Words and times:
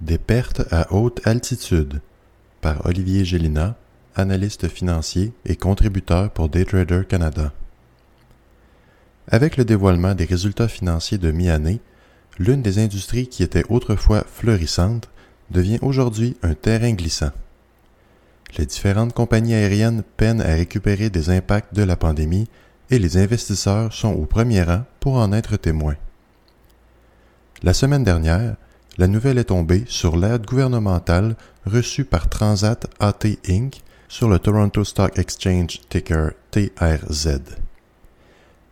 Des 0.00 0.16
pertes 0.16 0.62
à 0.70 0.94
haute 0.94 1.20
altitude 1.26 2.00
par 2.62 2.86
Olivier 2.86 3.24
Gélina, 3.24 3.76
analyste 4.16 4.66
financier 4.68 5.32
et 5.44 5.56
contributeur 5.56 6.30
pour 6.30 6.48
Daytrader 6.48 7.02
Canada. 7.06 7.52
Avec 9.28 9.58
le 9.58 9.64
dévoilement 9.66 10.14
des 10.14 10.24
résultats 10.24 10.68
financiers 10.68 11.18
de 11.18 11.30
mi-année, 11.30 11.80
l'une 12.38 12.62
des 12.62 12.78
industries 12.78 13.28
qui 13.28 13.42
était 13.42 13.64
autrefois 13.68 14.24
florissante 14.26 15.10
devient 15.50 15.78
aujourd'hui 15.82 16.36
un 16.42 16.54
terrain 16.54 16.92
glissant. 16.92 17.32
Les 18.56 18.64
différentes 18.64 19.12
compagnies 19.12 19.54
aériennes 19.54 20.02
peinent 20.16 20.40
à 20.40 20.54
récupérer 20.54 21.10
des 21.10 21.28
impacts 21.28 21.74
de 21.74 21.82
la 21.82 21.96
pandémie 21.96 22.48
et 22.88 22.98
les 22.98 23.18
investisseurs 23.18 23.92
sont 23.92 24.14
au 24.14 24.24
premier 24.24 24.62
rang 24.62 24.84
pour 24.98 25.16
en 25.16 25.32
être 25.32 25.56
témoins. 25.56 25.96
La 27.62 27.74
semaine 27.74 28.04
dernière, 28.04 28.56
la 29.00 29.08
nouvelle 29.08 29.38
est 29.38 29.44
tombée 29.44 29.84
sur 29.88 30.18
l'aide 30.18 30.44
gouvernementale 30.44 31.34
reçue 31.64 32.04
par 32.04 32.28
Transat 32.28 32.86
AT 33.00 33.38
Inc. 33.48 33.80
sur 34.08 34.28
le 34.28 34.38
Toronto 34.38 34.84
Stock 34.84 35.18
Exchange 35.18 35.80
ticker 35.88 36.32
TRZ. 36.50 37.40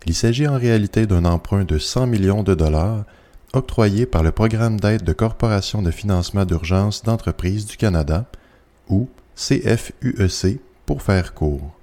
Il 0.05 0.14
s'agit 0.14 0.47
en 0.47 0.58
réalité 0.58 1.06
d'un 1.06 1.25
emprunt 1.25 1.64
de 1.64 1.78
100 1.78 2.08
millions 2.08 2.42
de 2.42 2.55
dollars 2.55 3.06
octroyé 3.55 4.05
par 4.05 4.22
le 4.22 4.30
Programme 4.30 4.78
d'aide 4.78 5.03
de 5.03 5.14
Corporation 5.14 5.80
de 5.80 5.91
financement 5.91 6.44
d'urgence 6.44 7.05
d'entreprises 7.05 7.64
du 7.64 7.78
Canada, 7.78 8.27
ou 8.91 9.08
CFUEC 9.34 10.44
e 10.44 10.58
pour 10.84 11.00
faire 11.00 11.33
court. 11.33 11.75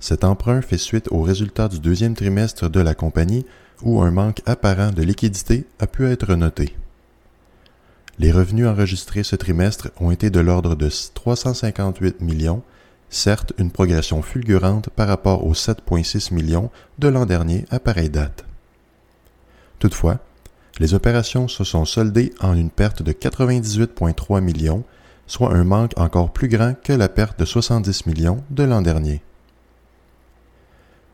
Cet 0.00 0.24
emprunt 0.24 0.60
fait 0.60 0.76
suite 0.76 1.06
aux 1.12 1.22
résultats 1.22 1.68
du 1.68 1.78
deuxième 1.78 2.16
trimestre 2.16 2.68
de 2.68 2.80
la 2.80 2.96
compagnie 2.96 3.46
où 3.84 4.02
un 4.02 4.10
manque 4.10 4.42
apparent 4.44 4.90
de 4.90 5.02
liquidité 5.02 5.66
a 5.78 5.86
pu 5.86 6.04
être 6.08 6.34
noté. 6.34 6.74
Les 8.18 8.32
revenus 8.32 8.66
enregistrés 8.66 9.22
ce 9.22 9.36
trimestre 9.36 9.90
ont 10.00 10.10
été 10.10 10.30
de 10.30 10.40
l'ordre 10.40 10.74
de 10.74 10.90
358 11.14 12.20
millions, 12.20 12.62
certes 13.10 13.52
une 13.58 13.70
progression 13.70 14.22
fulgurante 14.22 14.90
par 14.90 15.06
rapport 15.06 15.46
aux 15.46 15.54
7,6 15.54 16.34
millions 16.34 16.70
de 16.98 17.08
l'an 17.08 17.26
dernier 17.26 17.64
à 17.70 17.78
pareille 17.78 18.10
date. 18.10 18.44
Toutefois, 19.78 20.18
les 20.80 20.94
opérations 20.94 21.46
se 21.46 21.62
sont 21.62 21.84
soldées 21.84 22.34
en 22.40 22.56
une 22.56 22.70
perte 22.70 23.02
de 23.02 23.12
98,3 23.12 24.40
millions, 24.40 24.84
soit 25.28 25.54
un 25.54 25.64
manque 25.64 25.92
encore 25.96 26.32
plus 26.32 26.48
grand 26.48 26.74
que 26.82 26.92
la 26.92 27.08
perte 27.08 27.38
de 27.38 27.44
70 27.44 28.06
millions 28.06 28.42
de 28.50 28.64
l'an 28.64 28.82
dernier. 28.82 29.22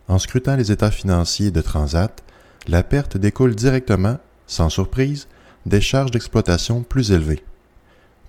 En 0.08 0.18
scrutant 0.18 0.56
les 0.56 0.72
états 0.72 0.90
financiers 0.90 1.50
de 1.50 1.60
Transat, 1.60 2.22
la 2.66 2.82
perte 2.82 3.18
découle 3.18 3.54
directement, 3.54 4.18
sans 4.46 4.70
surprise, 4.70 5.28
des 5.66 5.80
charges 5.80 6.10
d'exploitation 6.10 6.82
plus 6.82 7.12
élevées. 7.12 7.42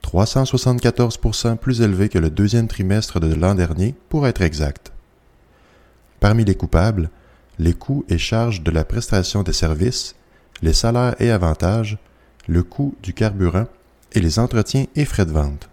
374% 0.04 1.58
plus 1.58 1.82
élevées 1.82 2.10
que 2.10 2.20
le 2.20 2.30
deuxième 2.30 2.68
trimestre 2.68 3.20
de 3.20 3.34
l'an 3.34 3.56
dernier, 3.56 3.96
pour 4.10 4.28
être 4.28 4.42
exact. 4.42 4.92
Parmi 6.20 6.46
les 6.46 6.56
coupables, 6.56 7.10
les 7.60 7.74
coûts 7.74 8.06
et 8.10 8.18
charges 8.18 8.62
de 8.62 8.72
la 8.72 8.86
prestation 8.86 9.44
des 9.44 9.54
services, 9.54 10.16
les 10.62 10.74
salaires 10.74 11.16
et 11.20 11.32
avantages, 11.32 11.98
le 12.48 12.64
coût 12.64 12.96
du 13.02 13.14
carburant 13.14 13.68
et 14.14 14.20
les 14.20 14.40
entretiens 14.40 14.86
et 14.96 15.06
frais 15.06 15.26
de 15.26 15.32
vente. 15.32 15.70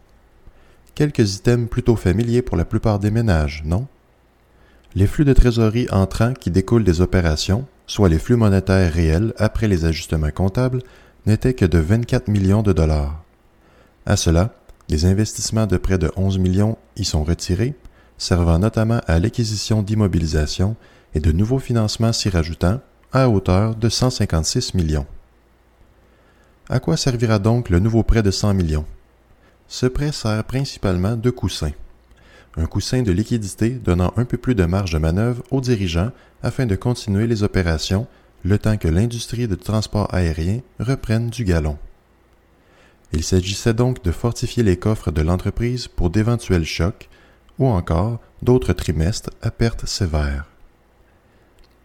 Quelques 0.95 1.37
items 1.37 1.69
plutôt 1.69 1.97
familiers 1.97 2.43
pour 2.43 2.57
la 2.57 2.65
plupart 2.65 2.99
des 2.99 3.11
ménages, 3.11 3.63
non? 3.65 3.87
Les 4.95 5.07
flux 5.07 5.25
de 5.25 5.33
trésorerie 5.33 5.89
entrants 5.91 6.35
qui 6.35 6.51
découlent 6.51 6.85
des 6.85 7.01
opérations, 7.01 7.67
soit 7.87 8.11
les 8.11 8.19
flux 8.19 8.37
monétaires 8.37 8.93
réels 8.93 9.33
après 9.39 9.69
les 9.69 9.85
ajustements 9.87 10.31
comptables, 10.31 10.83
n'étaient 11.27 11.55
que 11.55 11.65
de 11.65 11.79
24 11.79 12.29
millions 12.29 12.63
de 12.63 12.73
dollars. 12.73 13.23
À 14.07 14.17
cela, 14.17 14.55
des 14.89 15.05
investissements 15.05 15.67
de 15.67 15.77
près 15.77 15.99
de 15.99 16.11
11 16.17 16.39
millions 16.39 16.77
y 16.97 17.05
sont 17.05 17.25
retirés, 17.25 17.75
servant 18.19 18.59
notamment 18.59 19.01
à 19.07 19.19
l'acquisition 19.19 19.83
d'immobilisation 19.83 20.77
et 21.15 21.21
de 21.21 21.33
nouveaux 21.33 21.59
financements 21.59 22.13
s'y 22.13 22.29
rajoutant, 22.29 22.81
à 23.13 23.29
hauteur 23.29 23.75
de 23.75 23.89
156 23.89 24.75
millions. 24.75 25.07
À 26.69 26.81
quoi 26.81 26.97
servira 26.97 27.39
donc 27.39 27.69
le 27.69 27.79
nouveau 27.79 28.03
prêt 28.03 28.23
de 28.23 28.31
100 28.31 28.55
millions? 28.55 28.87
Ce 29.69 29.87
prêt 29.87 30.13
sert 30.13 30.45
principalement 30.45 31.17
de 31.17 31.31
coussin 31.31 31.73
un 32.57 32.67
coussin 32.67 33.03
de 33.03 33.13
liquidité 33.13 33.71
donnant 33.71 34.13
un 34.17 34.25
peu 34.25 34.37
plus 34.37 34.55
de 34.55 34.65
marge 34.65 34.93
de 34.93 34.99
manœuvre 34.99 35.43
aux 35.51 35.61
dirigeants 35.61 36.11
afin 36.43 36.67
de 36.67 36.77
continuer 36.77 37.27
les 37.27 37.43
opérations 37.43 38.07
le 38.45 38.59
temps 38.59 38.77
que 38.77 38.89
l'industrie 38.89 39.49
de 39.49 39.55
transport 39.55 40.13
aérien 40.13 40.61
reprenne 40.79 41.31
du 41.31 41.45
galon. 41.45 41.79
Il 43.13 43.23
s'agissait 43.23 43.75
donc 43.75 44.03
de 44.03 44.11
fortifier 44.11 44.63
les 44.63 44.79
coffres 44.79 45.11
de 45.11 45.23
l'entreprise 45.23 45.89
pour 45.89 46.11
d'éventuels 46.11 46.65
chocs 46.65 47.09
ou 47.59 47.67
encore 47.67 48.21
d'autres 48.43 48.73
trimestres 48.73 49.31
à 49.43 49.51
perte 49.51 49.87
sévère. 49.87 50.47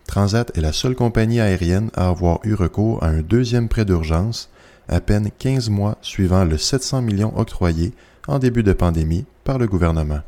Transat 0.08 0.58
est 0.58 0.62
la 0.62 0.72
seule 0.72 0.96
compagnie 0.96 1.42
aérienne 1.42 1.92
à 1.94 2.08
avoir 2.08 2.40
eu 2.44 2.54
recours 2.54 3.04
à 3.04 3.08
un 3.08 3.22
deuxième 3.22 3.68
prêt 3.68 3.84
d'urgence 3.84 4.50
à 4.88 5.02
peine 5.02 5.30
15 5.38 5.70
mois 5.70 5.98
suivant 6.02 6.46
le 6.46 6.58
700 6.58 7.02
millions 7.02 7.38
octroyé 7.38 7.94
en 8.28 8.40
début 8.40 8.64
de 8.64 8.72
pandémie 8.74 9.26
par 9.44 9.58
le 9.58 9.68
gouvernement. 9.68 10.22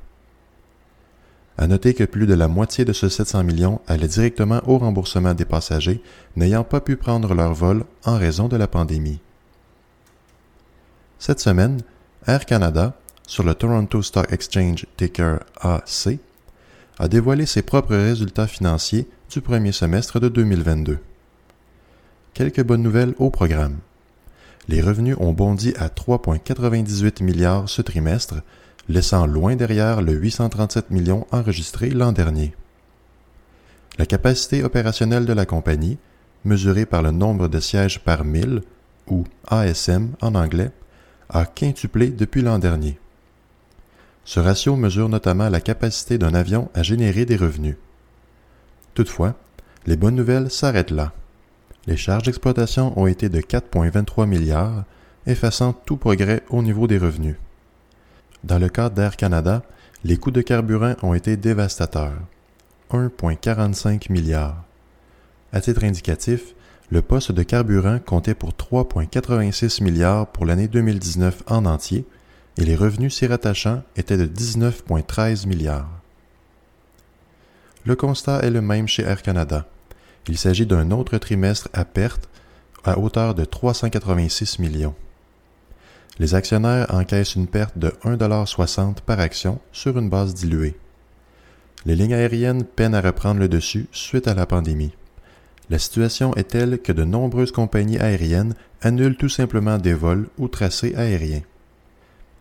À 1.62 1.68
noter 1.68 1.94
que 1.94 2.06
plus 2.06 2.25
de 2.25 2.34
la 2.34 2.47
moitié 2.47 2.86
de 2.86 2.94
ce 2.94 3.09
700 3.09 3.44
millions 3.44 3.81
allait 3.86 4.08
directement 4.08 4.62
au 4.66 4.78
remboursement 4.78 5.34
des 5.34 5.44
passagers 5.44 6.02
n'ayant 6.38 6.64
pas 6.64 6.80
pu 6.80 6.96
prendre 6.96 7.34
leur 7.34 7.53
vol 7.53 7.84
en 8.06 8.18
raison 8.18 8.47
de 8.47 8.56
la 8.56 8.70
pandémie. 8.70 9.20
Cette 11.19 11.42
semaine, 11.42 11.81
Air 12.28 12.46
Canada, 12.46 12.94
sur 13.28 13.44
le 13.44 13.56
Toronto 13.56 14.02
Stock 14.02 14.31
Exchange 14.31 14.86
ticker 14.96 15.40
AC, 15.59 16.19
a 16.98 17.09
dévoilé 17.09 17.46
ses 17.46 17.62
propres 17.62 17.98
résultats 17.98 18.48
financiers 18.48 19.09
du 19.30 19.42
premier 19.42 19.74
semestre 19.74 20.22
de 20.22 20.30
2022. 20.30 21.00
Quelques 22.34 22.64
bonnes 22.64 22.84
nouvelles 22.84 23.16
au 23.18 23.31
programme. 23.31 23.80
Les 24.69 24.81
revenus 24.81 25.18
ont 25.19 25.34
bondi 25.34 25.74
à 25.78 25.90
3,98 25.90 27.22
milliards 27.22 27.68
ce 27.68 27.81
trimestre, 27.81 28.36
laissant 28.89 29.27
loin 29.27 29.55
derrière 29.55 30.01
le 30.01 30.13
837 30.13 30.89
millions 30.89 31.27
enregistré 31.31 31.91
l'an 31.91 32.11
dernier. 32.11 32.55
La 34.00 34.07
capacité 34.07 34.63
opérationnelle 34.63 35.25
de 35.25 35.33
la 35.33 35.45
compagnie, 35.45 36.00
mesurée 36.44 36.88
par 36.88 37.03
le 37.03 37.11
nombre 37.11 37.47
de 37.47 37.59
sièges 37.59 38.00
par 38.00 38.25
mille, 38.25 38.63
ou 39.07 39.25
ASM 39.47 40.09
en 40.22 40.35
anglais, 40.35 40.72
a 41.29 41.45
quintuplé 41.45 42.09
depuis 42.09 42.41
l'an 42.41 42.57
dernier. 42.57 43.00
Ce 44.25 44.39
ratio 44.39 44.75
mesure 44.75 45.09
notamment 45.09 45.50
la 45.50 45.61
capacité 45.61 46.17
d'un 46.17 46.33
avion 46.33 46.69
à 46.73 46.81
générer 46.81 47.25
des 47.25 47.35
revenus. 47.35 47.77
Toutefois, 48.95 49.35
les 49.85 49.95
bonnes 49.97 50.16
nouvelles 50.16 50.51
s'arrêtent 50.51 50.91
là. 50.91 51.13
Les 51.88 51.97
charges 51.97 52.23
d'exploitation 52.23 53.00
ont 53.00 53.07
été 53.07 53.29
de 53.29 53.39
4,23 53.39 54.27
milliards, 54.27 54.83
effaçant 55.27 55.74
tout 55.74 55.97
progrès 55.97 56.44
au 56.50 56.62
niveau 56.62 56.88
des 56.88 56.97
revenus. 56.97 57.35
Dans 58.44 58.57
le 58.57 58.69
cas 58.69 58.89
d'Air 58.89 59.18
Canada, 59.18 59.63
les 60.06 60.18
coûts 60.18 60.31
de 60.31 60.41
carburant 60.41 60.95
ont 61.03 61.13
été 61.13 61.36
dévastateurs. 61.36 62.13
1,45 62.91 64.12
milliards. 64.12 64.63
À 65.51 65.59
titre 65.59 65.83
indicatif, 65.83 66.56
le 66.89 67.01
poste 67.01 67.33
de 67.33 67.44
carburant 67.44 68.00
comptait 68.00 68.33
pour 68.33 68.51
3,86 68.51 69.83
milliards 69.83 70.27
pour 70.27 70.45
l'année 70.45 70.68
2019 70.68 71.44
en 71.47 71.65
entier 71.65 72.06
et 72.57 72.63
les 72.63 72.75
revenus 72.75 73.15
s'y 73.15 73.27
rattachant 73.27 73.83
étaient 73.95 74.18
de 74.18 74.25
19,13 74.25 75.45
milliards. 75.45 75.89
Le 77.85 77.95
constat 77.95 78.39
est 78.39 78.51
le 78.51 78.62
même 78.62 78.88
chez 78.88 79.03
Air 79.03 79.21
Canada. 79.21 79.65
Il 80.27 80.38
s'agit 80.38 80.65
d'un 80.65 80.92
autre 80.92 81.18
trimestre 81.18 81.69
à 81.74 81.85
perte 81.85 82.30
à 82.85 82.97
hauteur 82.97 83.35
de 83.35 83.45
386 83.45 84.59
millions 84.59 84.95
les 86.19 86.36
actionnaires 86.36 86.94
encaissent 86.94 87.36
une 87.36 87.48
perte 87.48 87.77
de 87.77 87.89
1,60$ 88.04 88.95
par 89.06 89.19
action 89.19 89.60
sur 89.71 89.98
une 89.98 90.10
base 90.10 90.33
diluée. 90.33 90.77
Les 91.86 91.95
lignes 91.95 92.13
aériennes 92.13 92.66
peinent 92.66 92.95
à 92.95 93.01
reprendre 93.01 93.39
le 93.39 93.48
dessus 93.48 93.88
suite 93.92 94.27
à 94.27 94.33
la 94.33 94.45
pandémie. 94.45 94.94
La 95.69 95.80
situation 95.80 96.33
est 96.36 96.50
telle 96.50 96.80
que 96.80 96.92
de 96.92 97.06
nombreuses 97.06 97.51
compagnies 97.51 98.00
aériennes 98.00 98.54
annulent 98.81 99.16
tout 99.16 99.30
simplement 99.30 99.77
des 99.77 99.94
vols 99.94 100.27
ou 100.38 100.48
tracés 100.48 100.95
aériens. 100.95 101.44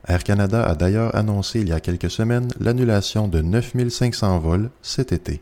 Air 0.09 0.25
Canada 0.25 0.65
a 0.65 0.75
d'ailleurs 0.75 1.15
annoncé 1.15 1.61
il 1.61 1.69
y 1.69 1.73
a 1.73 1.81
quelques 1.81 2.11
semaines 2.11 2.49
l'annulation 2.59 3.29
de 3.29 3.43
9500 3.43 4.39
vols 4.39 4.71
cet 4.83 5.13
été. 5.13 5.41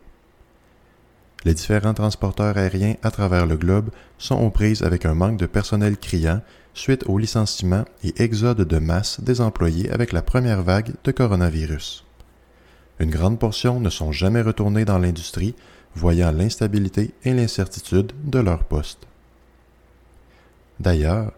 Les 1.47 1.55
différents 1.55 1.95
transporteurs 1.95 2.59
aériens 2.59 2.97
à 3.05 3.13
travers 3.13 3.47
le 3.47 3.57
globe 3.57 3.91
sont 4.19 4.35
aux 4.35 4.51
prises 4.51 4.83
avec 4.83 5.07
un 5.07 5.15
manque 5.15 5.37
de 5.37 5.47
personnel 5.47 5.97
criant 5.97 6.41
suite 6.75 7.05
au 7.07 7.19
licenciement 7.19 7.85
et 8.03 8.21
exode 8.21 8.63
de 8.63 8.79
masse 8.79 9.21
des 9.21 9.41
employés 9.41 9.89
avec 9.93 10.11
la 10.11 10.23
première 10.23 10.65
vague 10.65 10.95
de 11.05 11.13
coronavirus. 11.13 12.05
Une 12.99 13.13
grande 13.13 13.39
portion 13.39 13.79
ne 13.79 13.91
sont 13.91 14.11
jamais 14.11 14.43
retournés 14.43 14.85
dans 14.85 14.99
l'industrie, 14.99 15.55
voyant 15.95 16.33
l'instabilité 16.33 17.15
et 17.23 17.33
l'incertitude 17.33 18.11
de 18.25 18.41
leur 18.41 18.65
poste. 18.65 19.07
D'ailleurs, 20.81 21.31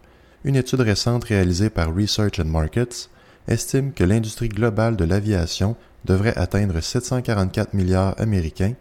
une 0.42 0.56
étude 0.56 0.80
récente 0.80 1.24
réalisée 1.24 1.68
par 1.68 1.94
Research 1.94 2.40
and 2.40 2.46
Markets 2.46 3.10
estime 3.46 3.92
que 3.92 4.04
l'industrie 4.04 4.48
globale 4.48 4.96
de 4.96 5.04
l'aviation 5.04 5.76
devrait 6.06 6.38
atteindre 6.38 6.80
744 6.80 7.74
milliards 7.74 8.18
américains 8.18 8.72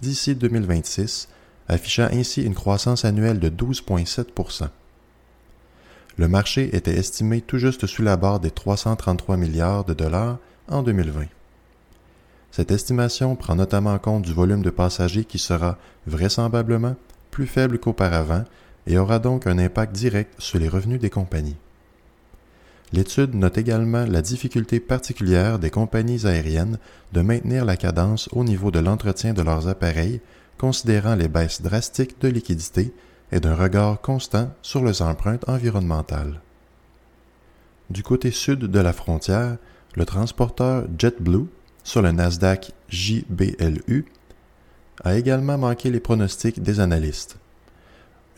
d'ici 0.00 0.34
2026, 0.34 1.28
affichant 1.68 2.08
ainsi 2.12 2.42
une 2.42 2.54
croissance 2.54 3.04
annuelle 3.04 3.40
de 3.40 3.48
12,7% 3.48 4.68
Le 6.18 6.28
marché 6.28 6.74
était 6.76 6.96
estimé 6.96 7.40
tout 7.40 7.58
juste 7.58 7.86
sous 7.86 8.02
la 8.02 8.16
barre 8.16 8.40
des 8.40 8.50
333 8.50 9.36
milliards 9.36 9.84
de 9.84 9.94
dollars 9.94 10.38
en 10.68 10.82
2020. 10.82 11.26
Cette 12.50 12.70
estimation 12.70 13.36
prend 13.36 13.54
notamment 13.54 13.92
en 13.92 13.98
compte 13.98 14.22
du 14.22 14.32
volume 14.32 14.62
de 14.62 14.70
passagers 14.70 15.24
qui 15.24 15.38
sera 15.38 15.76
vraisemblablement 16.06 16.96
plus 17.30 17.46
faible 17.46 17.78
qu'auparavant 17.78 18.44
et 18.86 18.98
aura 18.98 19.18
donc 19.18 19.46
un 19.46 19.58
impact 19.58 19.92
direct 19.92 20.32
sur 20.38 20.58
les 20.58 20.68
revenus 20.68 21.00
des 21.00 21.10
compagnies. 21.10 21.56
L'étude 22.92 23.34
note 23.34 23.58
également 23.58 24.06
la 24.06 24.22
difficulté 24.22 24.78
particulière 24.78 25.58
des 25.58 25.70
compagnies 25.70 26.26
aériennes 26.26 26.78
de 27.12 27.20
maintenir 27.20 27.64
la 27.64 27.76
cadence 27.76 28.28
au 28.32 28.44
niveau 28.44 28.70
de 28.70 28.78
l'entretien 28.78 29.34
de 29.34 29.42
leurs 29.42 29.66
appareils, 29.68 30.20
considérant 30.56 31.16
les 31.16 31.28
baisses 31.28 31.62
drastiques 31.62 32.20
de 32.20 32.28
liquidité 32.28 32.94
et 33.32 33.40
d'un 33.40 33.56
regard 33.56 34.00
constant 34.00 34.50
sur 34.62 34.84
les 34.84 35.02
empreintes 35.02 35.48
environnementales. 35.48 36.40
Du 37.90 38.02
côté 38.02 38.30
sud 38.30 38.60
de 38.60 38.80
la 38.80 38.92
frontière, 38.92 39.56
le 39.94 40.04
transporteur 40.04 40.86
JetBlue, 40.96 41.46
sur 41.82 42.02
le 42.02 42.12
Nasdaq 42.12 42.72
JBLU, 42.88 44.06
a 45.04 45.16
également 45.16 45.58
manqué 45.58 45.90
les 45.90 46.00
pronostics 46.00 46.62
des 46.62 46.80
analystes. 46.80 47.36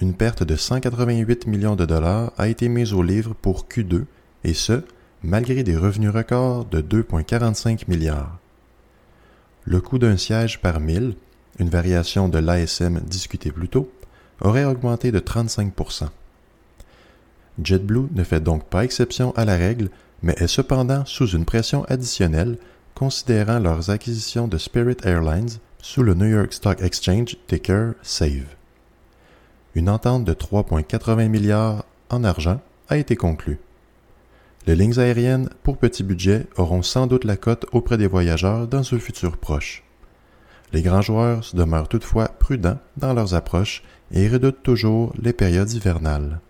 Une 0.01 0.15
perte 0.15 0.43
de 0.43 0.55
188 0.55 1.47
millions 1.47 1.77
de 1.77 1.85
dollars 1.85 2.33
a 2.37 2.49
été 2.49 2.69
mise 2.69 2.93
au 2.93 3.03
livre 3.03 3.35
pour 3.35 3.67
Q2 3.69 4.05
et 4.45 4.55
ce, 4.55 4.83
malgré 5.23 5.63
des 5.63 5.77
revenus 5.77 6.11
records 6.11 6.65
de 6.67 6.81
2,45 6.81 7.85
milliards. 7.89 8.39
Le 9.65 9.81
coût 9.81 9.99
d'un 9.99 10.17
siège 10.17 10.61
par 10.61 10.81
mille, 10.81 11.15
une 11.59 11.69
variation 11.69 12.29
de 12.29 12.39
l'ASM 12.39 13.01
discutée 13.01 13.51
plus 13.51 13.69
tôt, 13.69 13.91
aurait 14.41 14.65
augmenté 14.65 15.11
de 15.11 15.19
35% 15.19 16.09
JetBlue 17.63 18.09
ne 18.13 18.25
fait 18.25 18.41
donc 18.41 18.65
pas 18.65 18.85
exception 18.85 19.33
à 19.37 19.45
la 19.45 19.57
règle, 19.57 19.91
mais 20.23 20.35
est 20.39 20.47
cependant 20.47 21.05
sous 21.05 21.27
une 21.29 21.45
pression 21.45 21.85
additionnelle 21.85 22.59
considérant 22.95 23.59
leurs 23.59 23.91
acquisitions 23.91 24.49
de 24.49 24.59
Spirit 24.59 24.97
Airlines 25.05 25.59
sous 25.81 26.03
le 26.03 26.15
New 26.15 26.27
York 26.27 26.53
Stock 26.53 26.81
Exchange 26.83 27.37
ticker 27.47 27.93
SAVE. 28.03 28.47
Une 29.75 29.89
entente 29.89 30.25
de 30.25 30.35
3,80 30.35 31.29
milliards 31.29 31.85
en 32.11 32.25
argent 32.25 32.61
a 32.89 32.97
été 32.97 33.17
conclue. 33.17 33.59
Les 34.69 34.77
lignes 34.77 35.01
aériennes 35.01 35.49
pour 35.63 35.79
petit 35.79 36.03
budget 36.03 36.45
auront 36.59 36.83
sans 36.83 37.07
doute 37.07 37.25
la 37.25 37.39
cote 37.39 37.65
auprès 37.73 37.97
des 37.97 38.07
voyageurs 38.07 38.69
dans 38.69 38.81
un 38.93 38.99
futur 38.99 39.39
proche. 39.39 39.83
Les 40.75 40.83
grands 40.83 41.01
joueurs 41.01 41.41
demeurent 41.55 41.89
toutefois 41.89 42.29
prudents 42.29 42.77
dans 42.99 43.15
leurs 43.15 43.33
approches 43.33 43.83
et 44.13 44.29
redoutent 44.29 44.63
toujours 44.63 45.15
les 45.23 45.33
périodes 45.33 45.73
hivernales. 45.73 46.41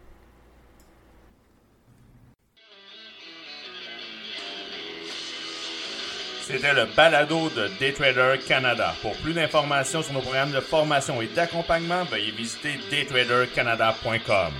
C'était 6.43 6.75
le 6.75 6.87
balado 6.97 7.51
de 7.51 7.69
Daytrader 7.79 8.41
Canada. 8.49 8.95
Pour 9.01 9.15
plus 9.19 9.35
d'informations 9.35 10.03
sur 10.03 10.15
nos 10.15 10.23
programmes 10.23 10.51
de 10.51 10.59
formation 10.59 11.23
et 11.23 11.29
d'accompagnement, 11.37 12.03
veuillez 12.11 12.33
visiter 12.33 12.81
daytradercanada.com. 12.91 14.55